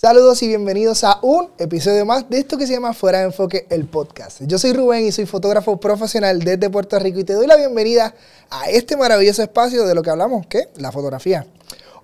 [0.00, 3.66] Saludos y bienvenidos a un episodio más de esto que se llama Fuera de Enfoque,
[3.68, 4.40] el podcast.
[4.42, 8.14] Yo soy Rubén y soy fotógrafo profesional desde Puerto Rico y te doy la bienvenida
[8.48, 11.48] a este maravilloso espacio de lo que hablamos, que la fotografía.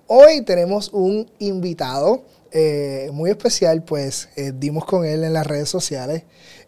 [0.07, 5.69] Hoy tenemos un invitado eh, muy especial, pues eh, dimos con él en las redes
[5.69, 6.23] sociales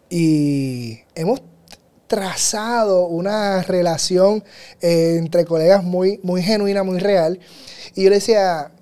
[0.08, 1.42] y hemos
[2.06, 4.42] trazado una relación
[4.80, 7.38] eh, entre colegas muy, muy genuina, muy real.
[7.94, 8.72] Y yo le decía,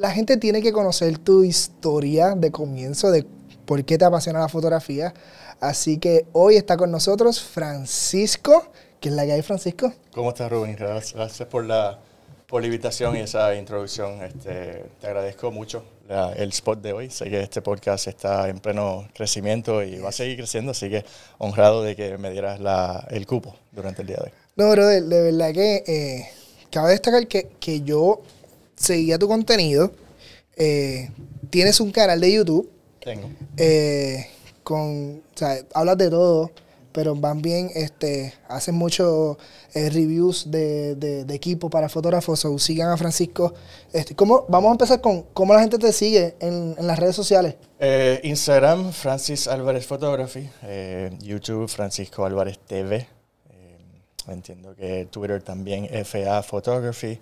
[0.00, 3.26] la gente tiene que conocer tu historia de comienzo, de
[3.66, 5.12] por qué te apasiona la fotografía.
[5.60, 9.92] Así que hoy está con nosotros Francisco, que es la que hay, Francisco.
[10.12, 10.74] ¿Cómo estás, Rubén?
[10.74, 11.98] Gracias, por, la,
[12.46, 14.22] por la invitación y esa introducción.
[14.22, 15.84] Este, te agradezco mucho
[16.34, 17.10] el spot de hoy.
[17.10, 21.04] Sé que este podcast está en pleno crecimiento y va a seguir creciendo, así que
[21.36, 24.32] honrado de que me dieras la, el cupo durante el día de hoy.
[24.56, 26.28] No, brother, de verdad que eh,
[26.70, 28.22] cabe destacar que, que yo
[28.80, 29.92] seguía tu contenido.
[30.56, 31.10] Eh,
[31.50, 32.70] tienes un canal de YouTube.
[33.00, 33.30] Tengo.
[33.56, 34.26] Eh,
[34.62, 36.50] con, o sea, hablas de todo,
[36.92, 39.36] pero van bien, este, hacen muchos
[39.74, 42.44] eh, reviews de, de, equipo para fotógrafos.
[42.44, 43.54] O sigan a Francisco.
[43.92, 47.16] Este, ¿cómo, vamos a empezar con cómo la gente te sigue en, en las redes
[47.16, 47.54] sociales.
[48.22, 50.48] Instagram, Francis Álvarez Photography.
[51.20, 53.06] YouTube, Francisco Álvarez TV.
[54.28, 57.18] entiendo que Twitter también, FA Photography.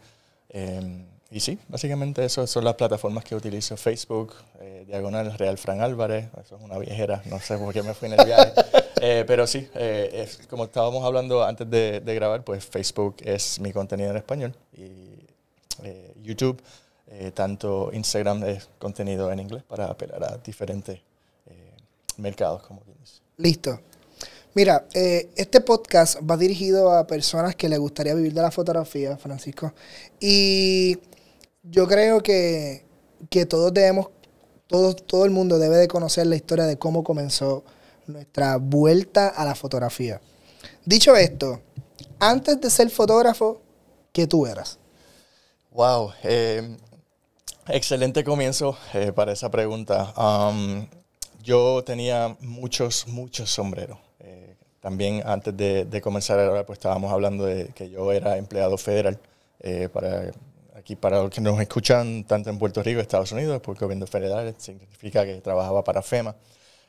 [1.30, 3.76] Y sí, básicamente eso son las plataformas que utilizo.
[3.76, 7.92] Facebook, eh, Diagonal Real Fran Álvarez, eso es una viejera, no sé por qué me
[7.92, 8.52] fui en el viaje.
[9.00, 14.10] Eh, pero sí, eh, como estábamos hablando antes de, grabar, pues Facebook es mi contenido
[14.10, 15.24] en español y
[16.20, 16.60] YouTube,
[17.32, 20.98] tanto Instagram es contenido en inglés para apelar a diferentes
[22.16, 23.22] mercados, como dices.
[23.36, 23.78] Listo.
[24.54, 29.72] Mira, este podcast va dirigido a personas que les gustaría vivir de la fotografía, Francisco.
[30.18, 30.98] Y
[31.62, 32.84] yo creo que,
[33.48, 34.08] todos debemos,
[34.66, 37.64] todo, todo el mundo debe de conocer la historia de cómo comenzó
[38.06, 40.20] nuestra vuelta a la fotografía.
[40.84, 41.60] Dicho esto,
[42.18, 43.60] antes de ser fotógrafo,
[44.12, 44.78] ¿qué tú eras?
[45.70, 46.76] Wow, eh,
[47.68, 50.12] excelente comienzo eh, para esa pregunta.
[50.16, 50.86] Um,
[51.42, 53.98] yo tenía muchos, muchos sombreros.
[54.20, 58.78] Eh, también antes de, de comenzar ahora, pues estábamos hablando de que yo era empleado
[58.78, 59.18] federal
[59.92, 60.30] para
[60.88, 64.54] Aquí para los que nos escuchan tanto en Puerto Rico, Estados Unidos, porque gobierno federal
[64.56, 66.34] significa que trabajaba para FEMA,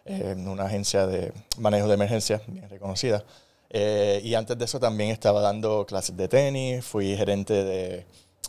[0.06, 3.26] en una agencia de manejo de emergencia bien reconocida.
[3.70, 8.06] Eh, y antes de eso también estaba dando clases de tenis, fui gerente de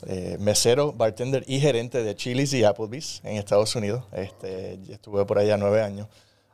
[0.06, 4.04] eh, mesero, bartender y gerente de Chili's y Applebee's en Estados Unidos.
[4.12, 6.06] Este, estuve por allá nueve años.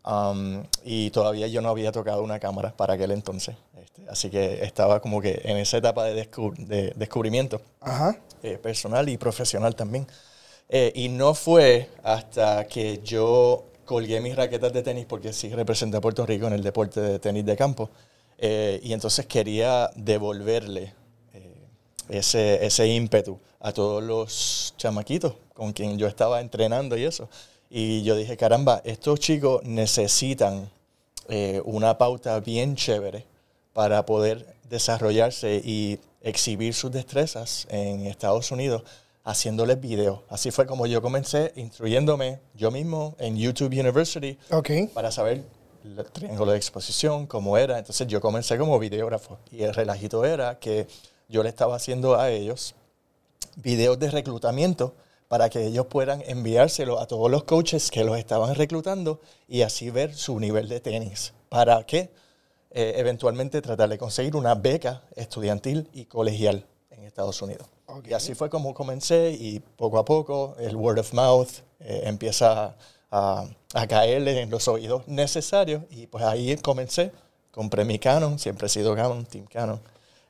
[0.07, 3.57] Um, y todavía yo no había tocado una cámara para aquel entonces.
[3.77, 6.15] Este, así que estaba como que en esa etapa de,
[6.59, 7.61] de descubrimiento
[8.45, 10.07] eh, personal y profesional también.
[10.69, 15.97] Eh, y no fue hasta que yo colgué mis raquetas de tenis, porque sí representé
[15.97, 17.91] a Puerto Rico en el deporte de tenis de campo,
[18.39, 20.93] eh, y entonces quería devolverle
[22.09, 27.29] ese, ese ímpetu a todos los chamaquitos con quien yo estaba entrenando y eso.
[27.71, 30.71] Y yo dije, caramba, estos chicos necesitan
[31.29, 33.27] eh, una pauta bien chévere
[33.73, 38.83] para poder desarrollarse y exhibir sus destrezas en Estados Unidos
[39.25, 40.21] haciéndoles videos.
[40.29, 44.39] Así fue como yo comencé instruyéndome yo mismo en YouTube University
[44.95, 45.45] para saber
[45.85, 47.79] el triángulo de exposición, cómo era.
[47.79, 50.87] Entonces yo comencé como videógrafo y el relajito era que
[51.29, 52.75] yo le estaba haciendo a ellos
[53.57, 54.95] videos de reclutamiento
[55.29, 59.91] para que ellos puedan enviárselo a todos los coaches que los estaban reclutando y así
[59.91, 61.33] ver su nivel de tenis.
[61.49, 62.11] ¿Para qué?
[62.71, 67.67] Eh, eventualmente tratar de conseguir una beca estudiantil y colegial en Estados Unidos.
[68.05, 71.49] Y así fue como comencé y poco a poco el word of mouth
[71.81, 72.77] eh, empieza
[73.11, 77.13] a, a, caerle en los oídos necesarios y pues ahí comencé.
[77.51, 79.81] Compré mi Canon, siempre he sido Canon, Team Canon.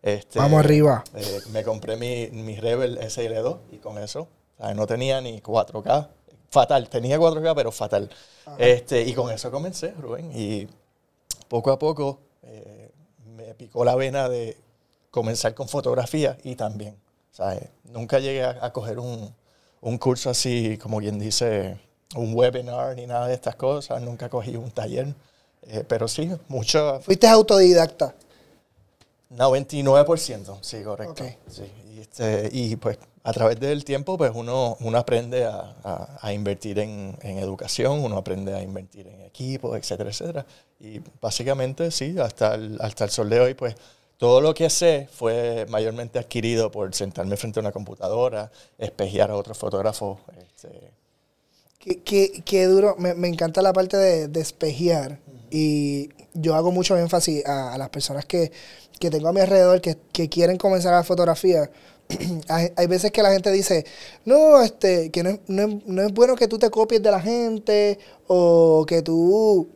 [0.03, 1.03] Este, Vamos arriba.
[1.17, 4.29] Eh, me compré mi, mi Rebel SL2 y con eso
[4.75, 6.09] no tenía ni 4K.
[6.51, 8.11] Fatal, tenía 4K, pero fatal.
[8.59, 10.31] Este, y con eso comencé, Rubén.
[10.35, 10.69] Y
[11.49, 12.91] poco a poco eh,
[13.37, 14.57] me picó la vena de
[15.11, 16.97] comenzar con fotografía y también.
[17.85, 19.35] Nunca llegué a, coger un,
[19.83, 21.79] un, curso así, como quien dice,
[22.15, 24.01] un webinar ni nada de estas cosas.
[24.01, 25.15] Nunca cogí un taller.
[25.63, 27.01] Eh, pero sí, mucho.
[27.03, 28.15] ¿Fuiste autodidacta?
[29.31, 31.25] 99%, sí, correcto.
[31.49, 31.65] Sí.
[31.95, 37.17] Y, este, y pues a través del tiempo, pues uno, uno aprende a, invertir en,
[37.23, 40.47] educación, uno aprende a invertir en equipos, etcétera, etcétera.
[40.79, 43.75] Y básicamente, sí, hasta el, hasta el sol de hoy, pues
[44.17, 49.37] todo lo que sé fue mayormente adquirido por sentarme frente a una computadora, espejear a
[49.37, 50.21] otros fotógrafos.
[50.39, 50.93] Este,
[52.05, 55.21] Qué, qué, duro, me, me, encanta la parte de despejear
[55.51, 58.51] y yo hago mucho énfasis a, las personas que,
[58.99, 61.71] que, tengo a mi alrededor que, que quieren comenzar a la fotografía.
[62.49, 63.85] hay, hay, veces que la gente dice,
[64.25, 67.11] no, este, que no es, no, es, no es bueno que tú te copies de
[67.11, 69.69] la gente o que tú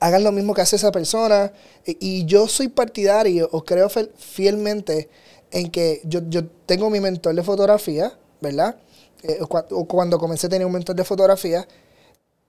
[0.00, 1.52] hagas lo mismo que hace esa persona.
[1.86, 5.08] Y, yo soy partidario o creo fielmente
[5.50, 8.76] en que yo, yo tengo mi mentor de fotografía, ¿verdad?
[9.22, 11.66] Eh, o cuando comencé tenía un mentor de fotografía,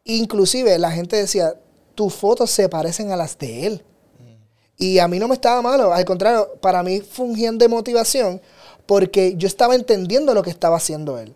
[0.03, 1.55] inclusive la gente decía,
[1.95, 3.83] tus fotos se parecen a las de él.
[4.77, 8.41] Y a mí no me estaba malo, al contrario, para mí fungían de motivación
[8.89, 11.35] porque yo estaba entendiendo lo que estaba haciendo él.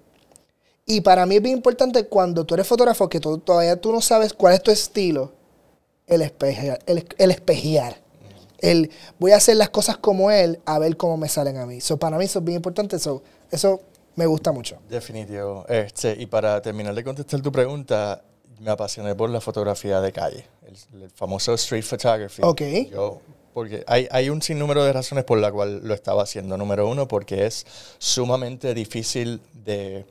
[0.87, 4.33] Y para mí es bien importante cuando tú eres fotógrafo, que todavía tú no sabes
[4.33, 5.31] cuál es tu estilo,
[6.07, 6.79] el espejear.
[6.87, 8.01] El, el espejear.
[8.57, 8.89] El,
[9.19, 11.79] voy a hacer las cosas como él, a ver cómo me salen a mí.
[11.79, 12.95] So, para mí eso es bien importante.
[12.95, 13.21] eso
[13.51, 13.81] eso
[14.15, 14.79] me gusta mucho.
[14.89, 15.63] Definitivo.
[15.69, 18.23] Este, y para terminar de contestar tu pregunta,
[18.61, 22.41] me apasioné por la fotografía de calle, el, famoso street photography.
[22.43, 22.61] Ok.
[22.89, 23.21] Yo,
[23.53, 26.57] porque hay, hay, un sinnúmero de razones por la cual lo estaba haciendo.
[26.57, 27.65] Número uno, porque es
[27.97, 30.05] sumamente difícil de...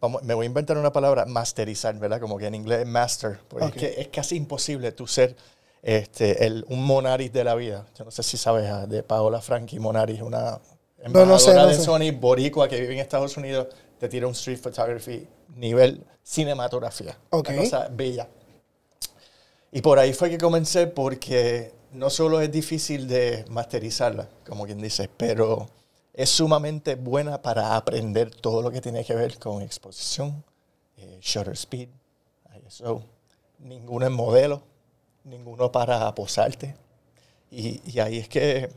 [0.00, 2.20] Vamos, me voy a inventar una palabra, masterizar, ¿verdad?
[2.20, 3.40] Como que en inglés master.
[3.48, 5.34] Porque es, que es casi imposible tú ser
[5.82, 7.86] este, el, un Monaris de la vida.
[7.98, 10.60] Yo no sé si sabes ah, de Paola Frankie Monaris, una
[11.02, 13.68] embajadora de Sony, boricua, que vive en Estados Unidos,
[13.98, 15.26] te tira un street photography
[15.56, 17.16] nivel cinematografía.
[17.30, 18.28] Una cosa bella.
[19.72, 24.80] Y por ahí fue que comencé porque no solo es difícil de masterizarla, como quien
[24.80, 25.68] dice, pero
[26.12, 30.44] es sumamente buena para aprender todo lo que tiene que ver con exposición,
[30.96, 31.88] eh, shutter speed,
[32.66, 33.02] ISO.
[33.60, 34.62] Ninguno es modelo,
[35.24, 36.76] ninguno para posarte.
[37.50, 38.70] Y, y ahí es que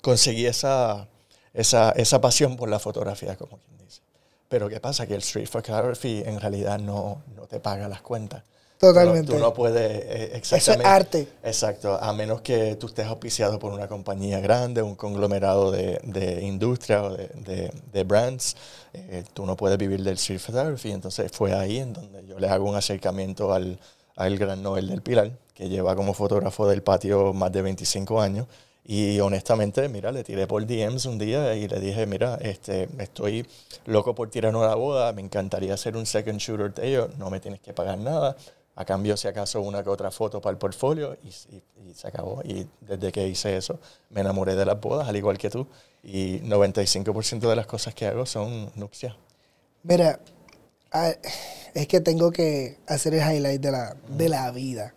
[0.00, 1.08] conseguí esa,
[1.54, 4.02] esa, esa pasión por la fotografía, como quien dice.
[4.48, 5.06] Pero ¿qué pasa?
[5.06, 8.44] Que el street photography en realidad no, no te paga las cuentas.
[8.82, 9.32] Totalmente.
[9.32, 11.28] Tú no, puedes, eh, Eso es arte.
[11.44, 16.42] Exacto, a menos que tú estés auspiciado por una compañía grande, un conglomerado de, de
[16.42, 18.56] industria o de, de, de brands,
[18.92, 20.90] eh, tú no puedes vivir del street photography.
[20.90, 23.78] Entonces fue ahí en donde yo le hago un acercamiento al,
[24.16, 28.48] al gran Noel del Pilar, que lleva como fotógrafo del patio más de 25 años
[28.84, 33.46] y honestamente, mira, le tiré por DMs un día y le dije, mira, este, estoy
[33.86, 37.38] loco por tirar una boda, me encantaría hacer un second shooter de ellos, no me
[37.38, 38.36] tienes que pagar nada.
[38.74, 42.40] A cambio, si acaso, una que otra foto para el portfolio y, y, se acabó.
[42.42, 43.78] Y desde que hice eso,
[44.10, 45.66] me enamoré de las bodas, al igual que tú.
[46.02, 49.14] Y 95% de las cosas que hago son nupcias.
[49.82, 50.20] Mira,
[51.74, 54.94] es que tengo que hacer el highlight de la, de la vida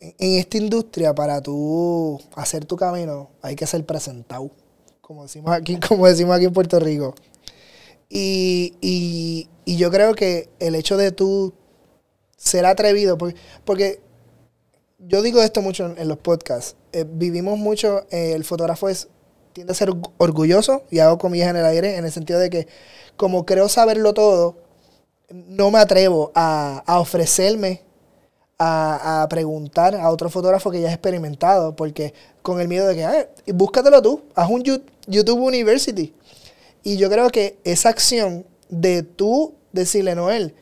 [0.00, 4.50] en esta industria, para tú hacer tu camino, hay que ser presentado,
[5.00, 7.14] como decimos aquí, como decimos aquí en Puerto Rico.
[8.08, 11.52] Y, y, y yo creo que el hecho de tú
[12.40, 14.00] ser atrevido, porque, porque
[14.98, 19.08] yo digo esto mucho en, los podcasts, eh, vivimos mucho, eh, el fotógrafo es,
[19.52, 22.68] tiende a ser orgulloso, y hago comillas en el aire, en el sentido de que
[23.16, 24.56] como creo saberlo todo,
[25.28, 27.82] no me atrevo a, a ofrecerme
[28.62, 33.04] a, preguntar a otro fotógrafo que ya ha experimentado, porque con el miedo de que,
[33.04, 36.14] ah, búscatelo tú, haz un YouTube University.
[36.82, 40.54] Y yo creo que esa acción de tú decirle, Noel,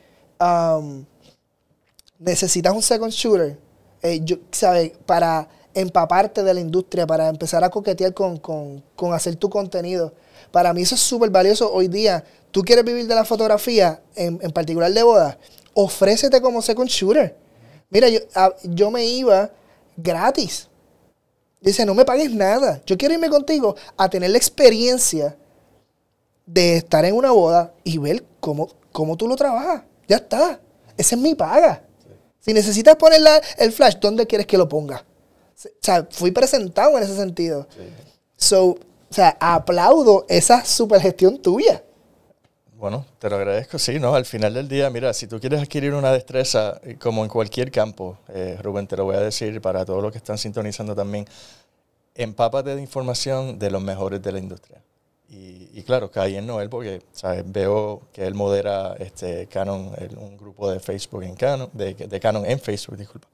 [2.19, 3.57] necesitas un second shooter,
[4.03, 4.91] eh, ¿sabes?
[5.05, 10.13] Para empaparte de la industria, para empezar a coquetear con, con, con hacer tu contenido.
[10.51, 12.23] Para mí eso es súper valioso hoy día.
[12.51, 15.37] Tú quieres vivir de la fotografía, en, en particular de boda,
[15.73, 17.35] ofrécete como second shooter
[17.89, 18.19] Mira, yo,
[18.63, 19.51] yo me iba
[19.97, 20.67] gratis.
[21.59, 22.81] Dice, no me pagues nada.
[22.85, 25.35] Yo quiero irme contigo a tener la experiencia
[26.45, 29.83] de estar en una boda y ver cómo, cómo tú lo trabajas.
[30.07, 30.59] Ya está.
[30.97, 31.83] Esa es mi paga.
[32.49, 33.21] Si necesitas poner
[33.59, 35.05] el flash, ¿dónde quieres que lo ponga?
[35.55, 37.67] O sea, fui presentado en ese sentido.
[38.35, 38.77] So, o
[39.11, 41.83] sea, aplaudo esa supergestión tuya.
[42.73, 43.77] Bueno, te lo agradezco.
[43.77, 44.15] Sí, ¿no?
[44.15, 47.69] Al final del día, mira, si tú quieres adquirir una destreza, eh, como en cualquier
[47.69, 51.27] campo, eh, Rubén, te lo voy a decir para todos los que están sintonizando también,
[52.15, 54.81] empápate de información de los mejores de la industria.
[55.29, 57.43] Y, y claro, caí en Noel porque ¿sabes?
[57.45, 62.45] veo que él modera este Canon, un grupo de Facebook en Canon, de, de Canon
[62.45, 63.27] en Facebook, disculpa.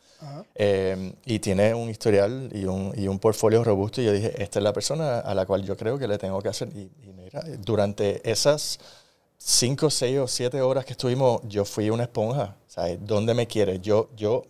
[0.55, 4.01] Eh, y tiene un historial y un, y un portfolio robusto.
[4.01, 6.41] Y yo dije, esta es la persona a la cual yo creo que le tengo
[6.41, 6.69] que hacer.
[6.75, 8.79] Y, y mira, durante esas
[9.37, 12.55] cinco, seis o siete horas que estuvimos, yo fui una esponja.
[12.67, 12.97] ¿Sabes?
[13.01, 13.81] ¿Dónde me quieres?
[13.81, 14.45] Yo, yo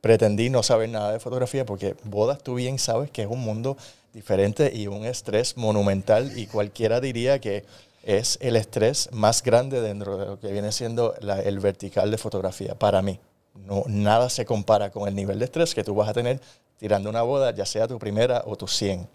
[0.00, 3.76] pretendí no saber nada de fotografía porque bodas tú bien sabes que es un mundo
[4.12, 7.64] diferente y un estrés monumental y cualquiera diría que
[8.02, 12.18] es el estrés más grande dentro de lo que viene siendo la- el vertical de
[12.18, 13.20] fotografía para mí.
[13.66, 16.40] No, nada se compara con el nivel de estrés que tú vas a tener
[16.78, 19.08] tirando una boda, ya sea tu primera o tu 100.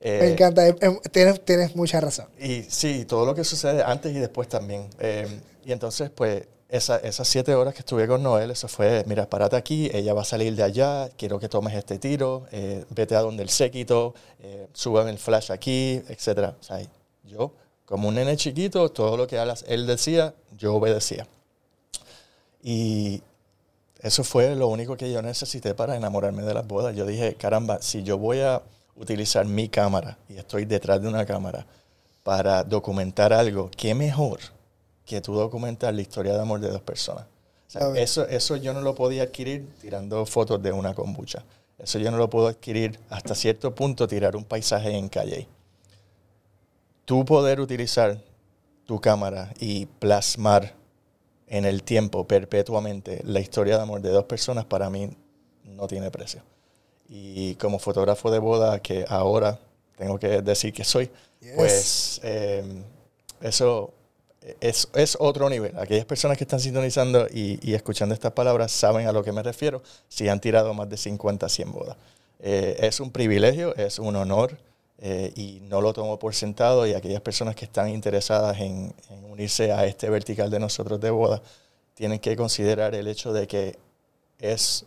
[0.00, 2.26] Eh, Me encanta, eh, eh, tienes, tienes mucha razón.
[2.40, 4.88] y sí, todo lo que sucede antes y después también.
[4.98, 5.26] Eh,
[5.64, 9.56] y entonces, pues, esa- esas siete horas que estuve con Noel, eso fue, mira, párate
[9.56, 13.20] aquí, ella va a salir de allá, quiero que tomes este tiro, eh, vete a
[13.20, 16.54] donde el séquito, eh, súbeme el flash aquí, etc.
[16.58, 16.80] O sea,
[17.24, 17.52] yo,
[17.84, 19.36] como un nene chiquito, todo lo que
[19.66, 21.26] él decía, yo obedecía.
[22.62, 23.22] Y
[24.00, 26.96] eso fue lo único que yo necesité para enamorarme de las bodas.
[26.96, 28.62] Yo dije, caramba, si yo voy a
[28.96, 31.66] utilizar mi cámara y estoy detrás de una cámara
[32.22, 34.40] para documentar algo, ¿qué mejor
[35.12, 37.24] que tú documentar la historia de amor de dos personas?
[37.68, 41.44] O sea, eso, eso yo no lo podía adquirir tirando fotos de una kombucha.
[41.78, 45.48] Eso yo no lo puedo adquirir hasta cierto punto tirar un paisaje en calle.
[47.04, 48.18] Tú poder utilizar
[48.86, 50.74] tu cámara y plasmar
[51.46, 55.10] en el tiempo perpetuamente la historia de amor de dos personas para mí
[55.64, 56.42] no tiene precio.
[57.08, 59.58] Y como fotógrafo de boda que ahora
[59.96, 61.52] tengo que decir que soy, Yes.
[61.56, 62.62] pues eh,
[63.40, 63.92] eso
[64.60, 65.76] es, es otro nivel.
[65.78, 69.42] Aquellas personas que están sintonizando y, y escuchando estas palabras saben a lo que me
[69.42, 71.96] refiero si han tirado más de 50, 100 bodas.
[72.40, 74.58] Eh, es un privilegio, es un honor
[74.98, 79.24] eh, y no lo tomo por sentado y aquellas personas que están interesadas en, en
[79.24, 81.40] unirse a este vertical de nosotros de boda
[81.94, 83.76] tienen que considerar el hecho de que
[84.40, 84.84] es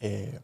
[0.00, 0.38] eh,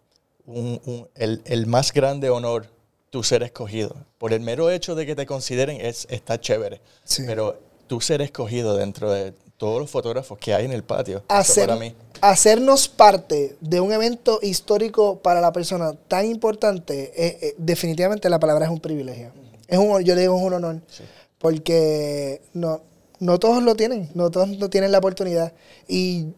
[0.47, 2.67] un- un- el, el más grande honor
[3.11, 3.95] tu ser escogido.
[4.19, 6.81] Por el mero hecho de que te consideren es, está chévere.
[7.05, 7.23] Sí.
[7.27, 11.25] Pero tú ser escogido dentro de todos los fotógrafos que hay en el patio, eso
[11.29, 17.39] Hacer- para mí, hacernos parte de un evento histórico para la persona tan importante, eh,
[17.41, 19.31] eh, definitivamente la palabra es un privilegio.
[19.69, 21.05] Es un, yo le digo es un honor, Sí.
[21.39, 22.83] porque no,
[23.19, 25.53] no todos lo tienen, no todos no tienen la oportunidad.
[25.89, 26.29] Y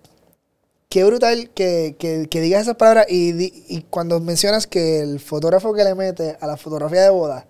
[0.88, 5.72] qué brutal que, que- que digas esas palabras y, y cuando mencionas que el fotógrafo
[5.74, 7.46] que le mete a la fotografía de boda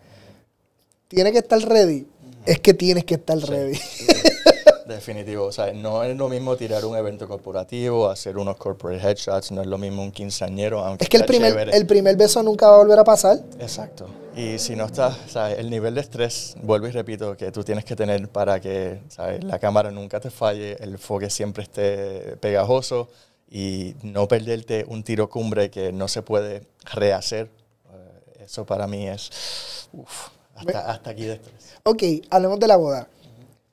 [1.08, 2.06] tiene que estar ready,
[2.46, 3.78] es que tienes que estar ready.
[4.86, 9.50] Definitivo, o sea, no es lo mismo tirar un evento corporativo, hacer unos corporate headshots,
[9.52, 11.76] no es lo mismo un quinceañero, aunque Es que el primer, chévere.
[11.76, 13.38] el primer beso nunca va a volver a pasar.
[13.60, 14.08] Exacto.
[14.34, 15.58] Y si no estás, ¿sabes?
[15.58, 19.44] el nivel de estrés, vuelvo y repito, que tú tienes que tener para que ¿sabes?
[19.44, 23.10] la cámara nunca te falle, el enfoque siempre esté pegajoso
[23.50, 26.62] y no perderte un tiro cumbre que no se puede
[26.94, 27.50] rehacer.
[27.92, 30.28] Eh, Eso para mí es uf,
[30.58, 31.54] hasta, hasta aquí de estrés.
[31.84, 33.08] Ok, hablemos de la boda.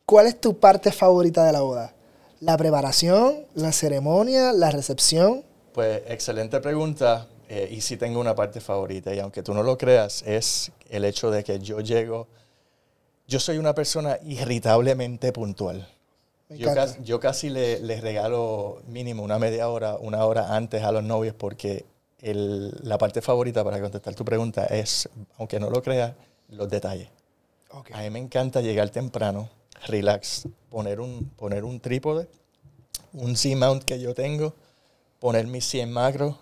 [0.05, 1.93] ¿Cuál es tu parte favorita de la boda?
[2.39, 5.43] ¿La preparación, la ceremonia, la recepción?
[5.73, 7.27] Pues excelente pregunta.
[7.47, 9.13] eh, y sí tengo una parte favorita.
[9.13, 12.27] Y aunque tú no lo creas, es el hecho de que yo llego.
[13.27, 15.87] Yo soy una persona irritablemente puntual.
[16.49, 20.91] Yo casi, yo casi le- les regalo mínimo una media hora, una hora antes a
[20.91, 21.85] los novios porque
[22.21, 26.13] el- la parte favorita para contestar tu pregunta es, aunque no lo creas,
[26.49, 27.09] los detalles.
[27.71, 27.91] Ok.
[27.93, 29.49] A mí me encanta llegar temprano,
[29.87, 32.27] relax, poner un, poner un trípode,
[33.13, 34.53] un Z-mount que yo tengo,
[35.19, 36.35] poner mis 100 macros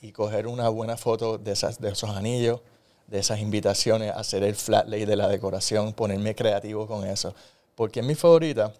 [0.00, 2.60] y coger una buena foto de, esas, de esos anillos,
[3.06, 7.34] de esas invitaciones, hacer el flat lay de la decoración, ponerme creativo con eso.
[7.74, 8.72] Porque es mi favorita,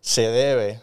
[0.00, 0.80] se debe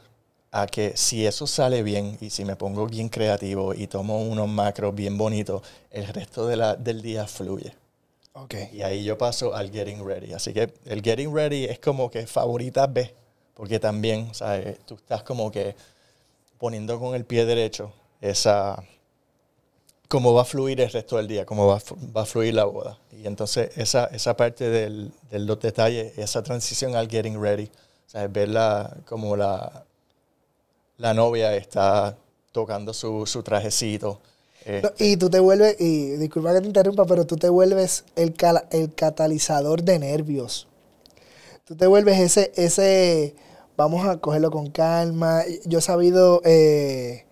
[0.52, 4.48] a que si eso sale bien y si me pongo bien creativo y tomo unos
[4.48, 7.74] macros bien bonitos, el resto de la- del día fluye.
[8.44, 8.53] Ok.
[8.72, 10.34] Y ahí yo paso al getting ready.
[10.34, 13.13] Así que el getting ready es como que favorita B,
[13.56, 14.79] porque también, ¿sabes?
[14.86, 15.75] Tú estás como que
[16.60, 17.91] poniendo con el pie derecho
[18.22, 18.84] esa
[20.08, 21.82] cómo va a fluir el resto del día, cómo va
[22.15, 23.00] va a fluir la boda.
[23.12, 27.70] Y entonces esa, esa parte del, de los detalles, esa transición al getting ready,
[28.06, 28.32] ¿sabes?
[28.32, 29.84] verla como la,
[30.98, 32.17] la novia está
[32.51, 34.22] tocando su, su trajecito.
[35.00, 38.68] Y tú te vuelves, y disculpa que te interrumpa, pero tú te vuelves el, cala-
[38.72, 40.68] el catalizador de nervios.
[41.66, 43.36] Tú te vuelves ese, ese,
[43.76, 45.44] vamos a cogerlo con calma.
[45.66, 47.26] Yo he sabido, eh,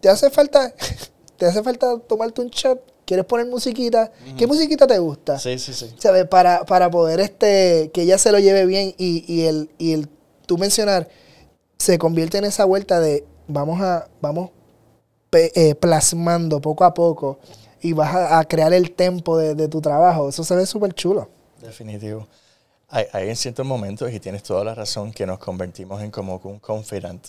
[0.00, 0.72] te hace falta,
[1.36, 4.12] te hace falta tomarte un shot, quieres poner musiquita.
[4.36, 5.38] ¿Qué musiquita te gusta?
[5.38, 5.90] sí, sí, sí.
[5.98, 6.26] ¿Sabes?
[6.28, 10.08] Para, para poder este, que ella se lo lleve bien y, y el, y el
[10.46, 11.08] tú mencionar
[11.78, 14.50] se convierte en esa vuelta de vamos a, vamos
[15.32, 17.38] eh, plasmando poco a poco
[17.80, 20.28] y vas a, a crear el tempo de, de tu trabajo.
[20.28, 21.28] Eso se ve súper chulo.
[21.60, 22.26] Definitivo.
[22.88, 26.40] Hay, hay en ciertos momentos, y tienes toda la razón, que nos convertimos en como
[26.44, 27.26] un confidant.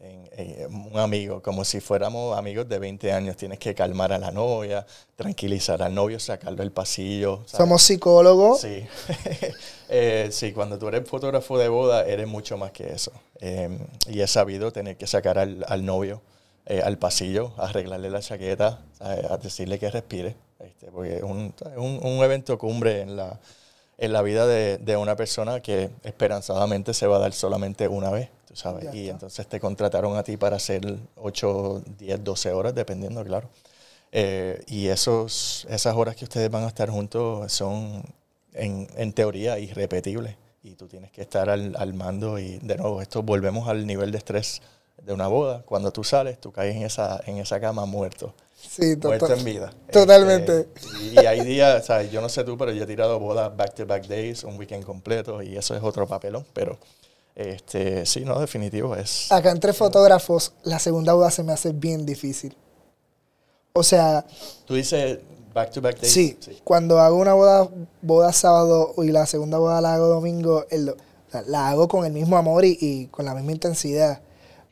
[0.00, 3.36] en, en un amigo, como si fuéramos amigos de 20 años.
[3.36, 4.86] Tienes que calmar a la novia,
[5.16, 7.42] tranquilizar al novio, sacarlo del pasillo.
[7.46, 7.58] ¿sabes?
[7.58, 8.60] Somos psicólogos.
[8.60, 8.86] Sí.
[9.96, 13.12] Eh, sí, cuando tú eres fotógrafo de boda, eres mucho más que eso.
[13.38, 16.22] Eh, y he sabido tener que sacar al, al novio
[16.66, 20.36] eh, al pasillo, arreglarle la chaqueta, a decirle que respire.
[20.60, 23.38] Este, porque es un, un, un evento cumbre en la,
[23.98, 28.10] en la vida de, de, una persona que esperanzadamente se va a dar solamente una
[28.10, 28.84] vez, tú sabes.
[28.84, 29.12] Ya y está.
[29.12, 33.50] entonces te contrataron a ti para hacer 8, 10, 12 horas, dependiendo, claro.
[34.12, 38.02] Eh, y esos, esas horas que ustedes van a estar juntos son,
[38.52, 40.36] en, en teoría, irrepetibles.
[40.62, 42.38] Y tú tienes que estar al, al mando.
[42.38, 44.62] Y de nuevo, esto volvemos al nivel de estrés
[45.02, 45.62] de una boda.
[45.66, 49.44] Cuando tú sales, tú caes en esa, en esa cama muerto Sí, muerto total- en
[49.44, 49.72] vida.
[49.92, 50.68] Totalmente.
[50.74, 52.10] Este, y hay días, ¿sabes?
[52.10, 54.84] yo no sé tú, pero yo he tirado bodas back to back days, un weekend
[54.84, 56.46] completo, y eso es otro papelón.
[56.54, 56.78] Pero
[57.34, 59.30] este, sí, no, definitivo es.
[59.30, 62.56] Acá entre fotógrafos, la segunda boda se me hace bien difícil.
[63.74, 64.24] O sea,
[64.66, 65.18] Tú dices
[65.52, 66.12] back to back days.
[66.12, 67.68] sí, cuando hago una boda,
[68.02, 70.94] boda sábado y la segunda boda la hago domingo, el-
[71.48, 74.20] la hago con el mismo amor y, y con la misma intensidad.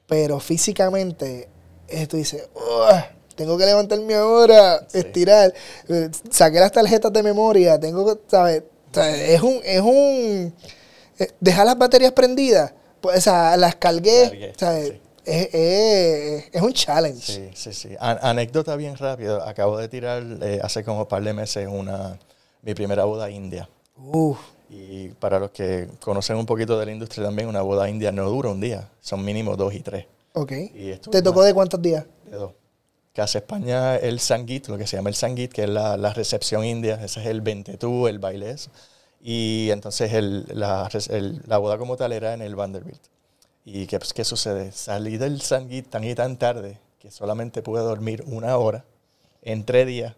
[0.06, 1.48] Pero físicamente,
[1.88, 3.02] eh, tú dices, "Ugh,
[3.34, 4.98] tengo que levantarme ahora, Sí.
[4.98, 5.52] estirar.
[5.88, 8.62] Eh, Saqué las tarjetas de memoria, tengo que, ¿sabes?
[8.94, 10.54] Es un, es un,
[11.18, 14.88] eh, dejar las baterías prendidas, pues, o sea, las cargué, Cargué, ¿sabes?
[14.90, 15.00] sí.
[15.24, 17.32] Es, es- es un challenge.
[17.32, 17.96] Sí, sí, sí.
[18.00, 19.40] An- anécdota bien rápido.
[19.46, 22.18] Acabo de tirar eh, hace como un par de meses una,
[22.62, 23.68] mi primera boda india.
[23.96, 24.38] Uf,
[24.72, 28.28] Y para los que conocen un poquito de la industria también, una boda india no
[28.28, 30.06] dura un día, son mínimo dos y tres.
[30.34, 30.52] ok.
[30.72, 32.04] Y esto ¿Te tocó de cuántos días?
[32.24, 32.52] de dos.
[33.14, 36.64] Casa España, el Sangeet, lo que se llama el Sangeet, que es la, la recepción
[36.64, 38.70] india, ese es el ventetú, el baile eso.
[39.22, 43.00] Y entonces el, la, el- la boda como tal era en el Vanderbilt.
[43.64, 44.72] ¿Y qué, pues, qué sucede?
[44.72, 48.84] Salí del Sangeet tan y tan tarde que solamente pude dormir una hora
[49.42, 50.14] en tres días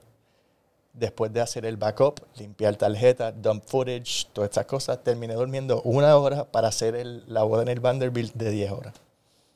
[0.94, 6.16] después de hacer el backup, limpiar tarjeta, dump footage, todas estas cosas, terminé durmiendo una
[6.16, 8.94] hora para hacer el- la boda en el Vanderbilt de 10 horas.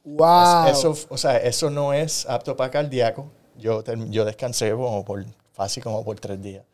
[0.04, 0.66] Wow.
[0.68, 3.26] Eso, o sea, eso no es apto para cardíaco.
[3.56, 6.64] Yo, yo descansé como por, fácil como por tres días.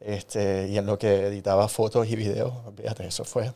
[0.00, 3.52] Este, y en lo que editaba fotos y videos, fíjate, eso fue.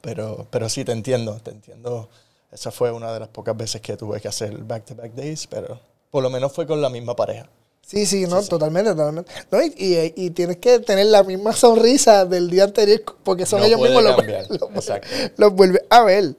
[0.00, 2.08] Pero, pero sí, te entiendo, te entiendo.
[2.52, 6.22] Esa fue una de las pocas veces que tuve que hacer back-to-back days, pero por
[6.22, 7.48] lo menos fue con la misma pareja.
[7.86, 8.50] Sí, sí, no, Sí, sí.
[8.50, 9.30] totalmente, totalmente.
[9.52, 13.60] No, y, y- y tienes que tener la misma sonrisa del día anterior porque son
[13.60, 14.16] No ellos mismos los,
[14.50, 14.90] los,
[15.36, 16.36] los vuelve a ver.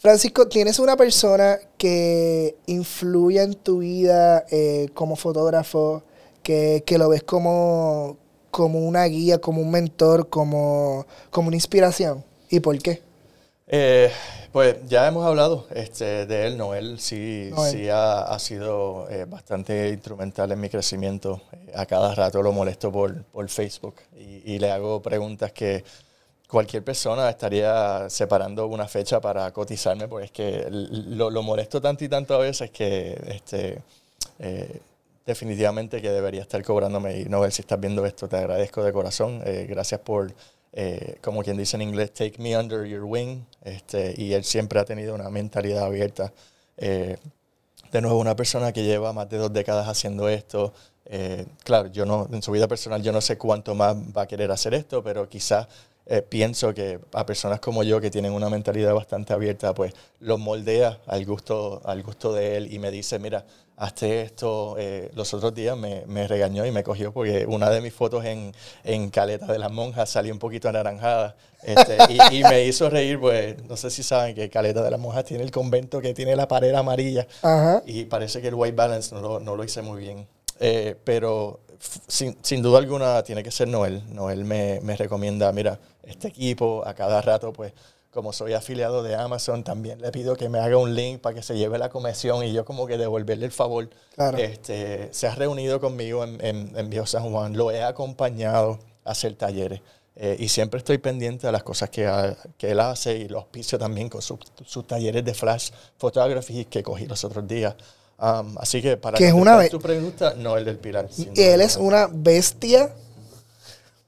[0.00, 6.02] Francisco, ¿tienes una persona que influye en tu vida eh, como fotógrafo,
[6.42, 8.18] que, que lo ves como,
[8.50, 12.22] como una guía, como un mentor, como, como una inspiración?
[12.50, 13.02] ¿Y por qué?
[13.66, 14.10] Eh,
[14.52, 16.58] pues ya hemos hablado este, de él.
[16.58, 17.72] Noel sí, Noel.
[17.72, 21.40] sí ha, ha sido eh, bastante instrumental en mi crecimiento.
[21.52, 25.82] Eh, a cada rato lo molesto por, por Facebook y, y le hago preguntas que
[26.46, 32.04] cualquier persona estaría separando una fecha para cotizarme, porque es que lo, lo molesto tanto
[32.04, 33.82] y tanto a veces que este,
[35.26, 37.18] definitivamente que debería estar cobrándome.
[37.18, 39.42] Y Noel, si estás viendo esto, te agradezco de corazón.
[39.66, 40.32] Gracias por,
[40.76, 43.44] eh, como quien dice en inglés, take me under your wing.
[43.62, 46.32] Este, y él siempre ha tenido una mentalidad abierta.
[46.76, 47.16] Eh,
[47.92, 50.72] de nuevo, una persona que lleva más de dos décadas haciendo esto.
[51.06, 54.26] eh, claro, yo no, en su vida personal yo no sé cuánto más va a
[54.26, 55.68] querer hacer esto, pero quizás
[56.06, 60.38] eh, pienso que a personas como yo que tienen una mentalidad bastante abierta, pues los
[60.38, 63.44] moldea al gusto, al gusto de él y me dice, mira,
[63.76, 64.76] hazte esto.
[64.78, 68.24] Eh, los otros días me, me regañó y me cogió porque una de mis fotos
[68.24, 68.52] en,
[68.84, 73.18] en Caleta de las Monjas salió un poquito anaranjada este, y, y me hizo reír,
[73.18, 76.36] pues no sé si saben que Caleta de las Monjas tiene el convento que tiene
[76.36, 77.82] la pared amarilla Ajá.
[77.86, 80.26] y parece que el white balance no lo, no lo hice muy bien.
[80.60, 81.60] Eh, pero
[82.08, 84.02] sin, sin duda alguna tiene que ser Noel.
[84.14, 87.72] Noel me, me recomienda, mira, este equipo a cada rato, pues
[88.10, 91.42] como soy afiliado de Amazon, también le pido que me haga un link para que
[91.42, 93.90] se lleve la comisión y yo como que devolverle el favor.
[94.14, 94.38] Claro.
[94.38, 99.34] Este, se ha reunido conmigo en, en, en San Juan, lo he acompañado a hacer
[99.34, 99.80] talleres.
[100.16, 102.08] eh, y siempre estoy pendiente de las cosas que,
[102.56, 106.82] que él hace y los auspicio también con sus sus talleres de flash photography que
[106.82, 107.74] cogí los otros días.
[108.18, 111.08] Um, así que para Que es una tu pregunta, no el del Pilar.
[111.16, 112.94] Y él es una bestia,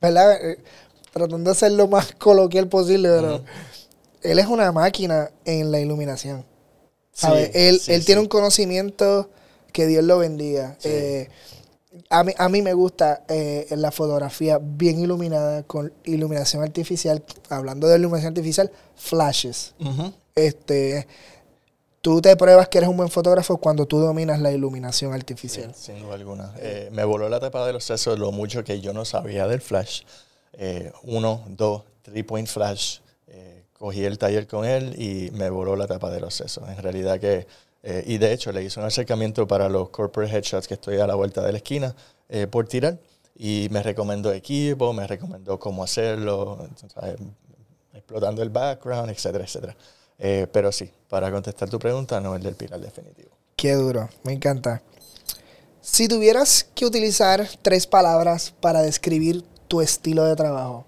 [0.00, 0.32] ¿verdad?
[0.44, 0.58] Eh,
[1.12, 3.40] Tratando de ser lo más coloquial posible, pero
[4.22, 6.44] él es una máquina en la iluminación.
[7.12, 7.46] ¿sabes?
[7.46, 8.06] Sí, él sí, él sí.
[8.06, 9.30] tiene un conocimiento
[9.72, 10.76] que Dios lo bendiga.
[10.78, 10.88] Sí.
[10.90, 11.28] Eh,
[12.10, 17.88] a, mí, a mí me gusta eh, la fotografía bien iluminada, con iluminación artificial, hablando
[17.88, 19.74] de iluminación artificial, flashes.
[19.80, 20.12] Ujú.
[20.34, 21.06] Este,
[22.06, 25.74] tú te pruebas que eres un buen fotógrafo cuando tú dominas la iluminación artificial.
[25.74, 26.54] sin duda alguna.
[26.60, 29.60] Eh, me voló la tapa de los sesos lo mucho que yo no sabía del
[29.60, 30.02] flash.
[30.52, 32.98] Eh, uno, dos, three point flash.
[33.26, 36.68] Eh, cogí el taller con él y me voló la tapa de los sesos.
[36.68, 37.48] En realidad que,
[37.82, 41.16] y de hecho le hice un acercamiento para los corporate headshots que estoy a la
[41.16, 41.92] vuelta de la esquina
[42.52, 42.98] por tirar
[43.34, 46.68] y me recomendó equipo, me recomendó cómo hacerlo,
[47.94, 49.76] explotando el background, etcétera, etcétera.
[50.18, 53.30] Eh, pero sí, para contestar tu pregunta, no es del Pilar definitivo.
[53.56, 54.82] Qué duro, me encanta.
[55.80, 60.84] Si tuvieras que utilizar tres palabras para describir tu estilo de trabajo,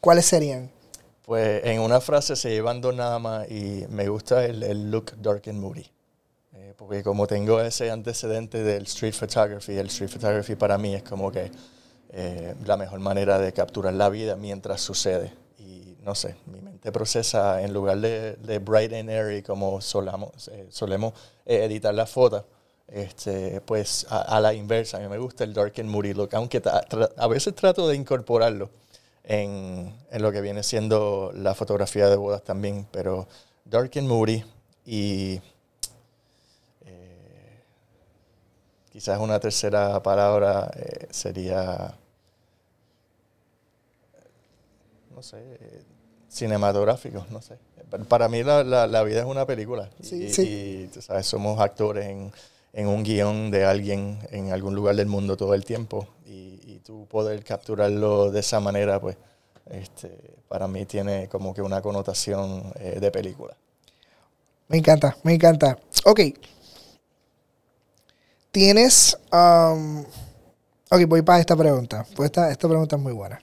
[0.00, 0.70] ¿cuáles serían?
[1.24, 5.42] Pues en una frase se llevan dos nada más y me gusta el, look dark
[5.48, 5.86] and moody.
[6.52, 11.02] Eh, porque como tengo ese antecedente del street photography, el street photography para mí es
[11.02, 11.50] como que
[12.10, 15.43] eh, la mejor manera de capturar la vida mientras sucede
[16.04, 21.14] no sé, mi mente procesa en lugar de, bright and airy como solamos, eh, solemos
[21.46, 22.46] eh, editar la foto,
[22.88, 24.98] este, pues a, la inversa.
[24.98, 26.62] A mí me gusta el dark and moody look, aunque
[27.16, 28.68] a veces trato de incorporarlo
[29.24, 33.26] en, en, lo que viene siendo la fotografía de bodas también, pero
[33.64, 34.44] dark and moody
[34.84, 35.40] y
[36.84, 37.62] eh,
[38.92, 40.70] quizás una tercera palabra
[41.10, 41.96] sería
[45.14, 45.38] no sé,
[46.34, 47.56] cinematográficos, no sé.
[48.08, 51.26] Para mí la, la, vida es una película y, y ¿sabes?
[51.26, 52.32] somos actores en,
[52.72, 56.80] en, un guion de alguien en algún lugar del mundo todo el tiempo y, y
[56.84, 59.16] tú poder capturarlo de esa manera, pues
[59.70, 60.10] este,
[60.48, 63.56] para mí tiene como que una connotación eh, de película.
[64.68, 65.78] Me encanta, me encanta.
[66.04, 66.20] Ok.
[68.50, 69.16] Tienes...
[69.32, 70.04] Um,
[70.90, 72.06] ok, voy para esta pregunta.
[72.16, 73.40] Pues esta, esta pregunta es muy buena.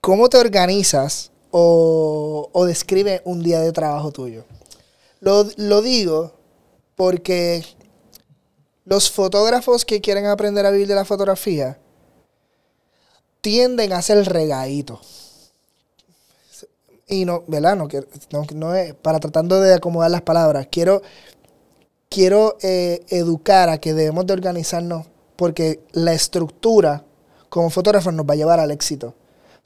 [0.00, 4.44] ¿Cómo te organizas o, describe un día de trabajo tuyo.
[5.20, 5.44] Lo,
[5.82, 6.32] digo
[6.94, 7.64] porque
[8.84, 11.78] los fotógrafos que quieren aprender a vivir de la fotografía
[13.40, 15.00] tienden a ser regadito.
[17.06, 17.76] Y no, ¿verdad?
[17.76, 17.88] No,
[18.54, 20.68] no, es para tratando de acomodar las palabras.
[20.70, 21.02] Quiero,
[22.10, 25.06] quiero eh, educar a que debemos de organizarnos
[25.36, 27.04] porque la estructura
[27.48, 29.14] como fotógrafos nos va a llevar al éxito.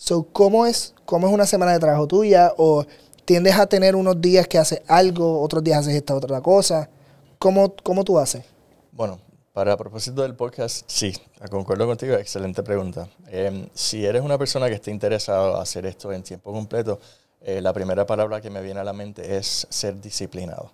[0.04, 2.54] So, ¿cómo es, ¿Cómo es una semana de trabajo tuya?
[2.56, 2.84] ¿O
[3.24, 6.90] tiendes a tener unos días que haces algo, otros días haces esta otra cosa?
[7.38, 8.44] ¿Cómo, cómo tú haces?
[8.90, 9.20] Bueno,
[9.52, 11.12] para propósito del podcast, sí,
[11.48, 13.08] concuerdo contigo, excelente pregunta.
[13.28, 16.98] Em, si eres una persona que esté interesada en hacer esto en tiempo completo,
[17.40, 20.72] eh, la primera palabra que me viene a la mente es ser disciplinado.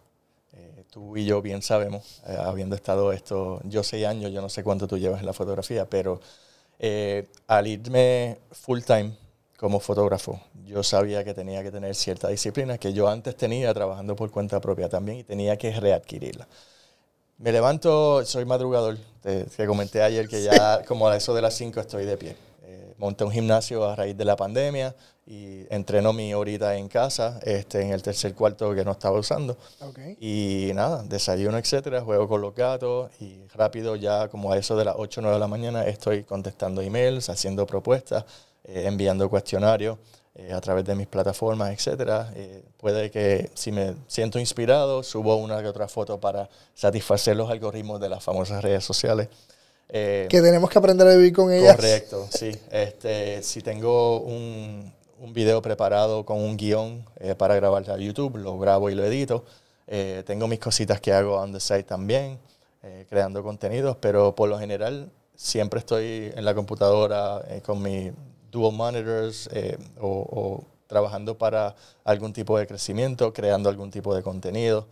[0.54, 4.48] Eh, tú y yo bien sabemos, eh, habiendo estado esto, yo seis años, yo no
[4.48, 6.18] sé cuánto tú llevas en la fotografía, pero
[6.78, 9.12] eh, al irme full time
[9.56, 14.14] como fotógrafo, yo sabía que tenía que tener cierta disciplina que yo antes tenía trabajando
[14.14, 16.46] por cuenta propia también y tenía que readquirirla.
[17.38, 21.80] Me levanto, soy madrugador, te, comenté ayer que ya como a eso de las 5
[21.80, 22.36] estoy de pie.
[22.64, 24.94] Eh, monté un gimnasio a raíz de la pandemia
[25.30, 29.58] y entreno mi horita en casa, este, en el tercer cuarto que no estaba usando.
[30.18, 34.86] Y nada, desayuno, etcétera, juego con los gatos y rápido ya como a eso de
[34.86, 38.24] las 8 o 9 de la mañana estoy contestando emails, haciendo propuestas,
[38.64, 39.98] eh, enviando cuestionarios
[40.34, 42.32] eh, a través de mis plataformas, etcétera.
[42.34, 47.50] Eh, puede que si me siento inspirado, subo una que otra foto para satisfacer los
[47.50, 49.28] algoritmos de las famosas redes sociales.
[49.90, 51.76] que tenemos que aprender a vivir con ellas.
[51.76, 52.50] Correcto, sí.
[52.70, 58.37] Este, si tengo un, un video preparado con un guion eh, para grabar a YouTube,
[58.37, 59.44] lo grabo y lo edito.
[59.87, 62.38] Eh, tengo mis cositas que hago on the site también,
[62.83, 68.12] eh, creando contenidos, pero por lo general siempre estoy en la computadora con mis
[68.50, 69.48] dual monitors
[70.00, 74.87] o, trabajando para algún tipo de crecimiento, creando algún tipo de contenido,